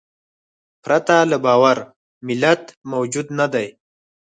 پرته 0.83 1.15
له 1.31 1.37
باور 1.45 1.77
ملت 2.27 2.63
موجود 2.91 3.27
نهدی. 3.37 3.67